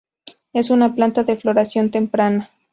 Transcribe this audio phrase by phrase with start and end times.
[0.51, 2.49] Es una planta de floración temprana.